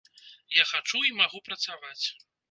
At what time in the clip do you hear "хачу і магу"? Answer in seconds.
0.69-1.41